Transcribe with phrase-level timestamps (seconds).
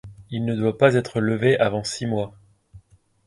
[0.31, 2.33] Il ne doit pas être levé avant six mois.